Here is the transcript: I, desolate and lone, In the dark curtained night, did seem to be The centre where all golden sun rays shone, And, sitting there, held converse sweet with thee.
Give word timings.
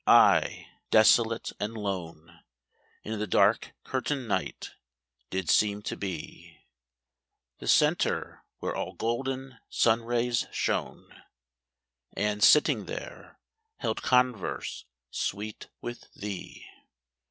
I, 0.07 0.67
desolate 0.89 1.51
and 1.59 1.75
lone, 1.77 2.41
In 3.03 3.19
the 3.19 3.27
dark 3.27 3.75
curtained 3.83 4.27
night, 4.27 4.71
did 5.29 5.47
seem 5.47 5.83
to 5.83 5.95
be 5.95 6.57
The 7.59 7.67
centre 7.67 8.43
where 8.57 8.75
all 8.75 8.93
golden 8.93 9.59
sun 9.69 10.01
rays 10.03 10.47
shone, 10.51 11.21
And, 12.17 12.43
sitting 12.43 12.85
there, 12.87 13.37
held 13.77 14.01
converse 14.01 14.85
sweet 15.11 15.69
with 15.81 16.11
thee. 16.15 16.65